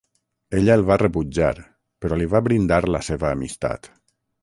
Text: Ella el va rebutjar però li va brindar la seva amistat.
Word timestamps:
Ella 0.59 0.77
el 0.79 0.85
va 0.91 0.97
rebutjar 1.01 1.51
però 2.07 2.19
li 2.23 2.31
va 2.35 2.43
brindar 2.51 2.83
la 2.97 3.07
seva 3.13 3.33
amistat. 3.37 3.97